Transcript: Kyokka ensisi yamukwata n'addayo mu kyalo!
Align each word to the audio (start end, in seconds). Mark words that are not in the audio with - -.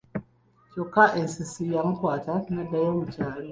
Kyokka 0.71 1.03
ensisi 1.19 1.61
yamukwata 1.73 2.33
n'addayo 2.53 2.89
mu 2.97 3.05
kyalo! 3.13 3.39